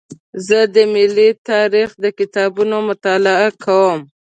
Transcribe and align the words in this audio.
زه 0.47 0.59
د 0.73 0.75
ملي 0.93 1.29
تاریخ 1.49 1.89
د 2.03 2.05
کتابونو 2.19 2.75
مطالعه 2.89 3.49
کوم. 3.63 3.99